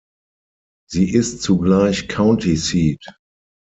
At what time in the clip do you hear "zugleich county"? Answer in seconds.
1.43-2.57